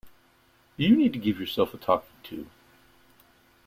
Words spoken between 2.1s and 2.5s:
to.